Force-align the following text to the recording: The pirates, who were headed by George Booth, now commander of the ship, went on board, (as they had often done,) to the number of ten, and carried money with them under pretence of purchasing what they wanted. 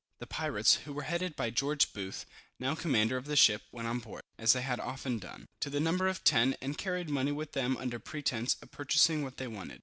The 0.17 0.25
pirates, 0.25 0.77
who 0.77 0.93
were 0.93 1.03
headed 1.03 1.35
by 1.35 1.51
George 1.51 1.93
Booth, 1.93 2.25
now 2.57 2.73
commander 2.73 3.17
of 3.17 3.25
the 3.25 3.35
ship, 3.35 3.61
went 3.71 3.87
on 3.87 3.99
board, 3.99 4.23
(as 4.35 4.53
they 4.53 4.63
had 4.63 4.79
often 4.79 5.19
done,) 5.19 5.45
to 5.59 5.69
the 5.69 5.79
number 5.79 6.07
of 6.07 6.23
ten, 6.23 6.55
and 6.59 6.75
carried 6.75 7.07
money 7.11 7.31
with 7.31 7.51
them 7.51 7.77
under 7.77 7.99
pretence 7.99 8.57
of 8.63 8.71
purchasing 8.71 9.21
what 9.23 9.37
they 9.37 9.45
wanted. 9.47 9.79